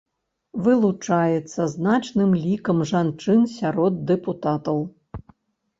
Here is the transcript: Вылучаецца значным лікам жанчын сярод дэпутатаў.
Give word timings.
Вылучаецца 0.67 1.61
значным 1.75 2.31
лікам 2.47 2.77
жанчын 2.93 3.47
сярод 3.59 3.93
дэпутатаў. 4.13 4.77